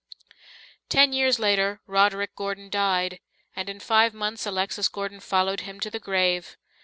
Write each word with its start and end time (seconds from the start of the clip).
Ten 0.89 1.13
years 1.13 1.37
later 1.37 1.79
Roderick 1.85 2.35
Gordon 2.35 2.71
died, 2.71 3.19
and 3.55 3.69
in 3.69 3.79
five 3.79 4.15
months 4.15 4.47
Alexis 4.47 4.87
Gordon 4.87 5.19
followed 5.19 5.59
him 5.59 5.79
to 5.79 5.91
the 5.91 5.99
grave. 5.99 6.57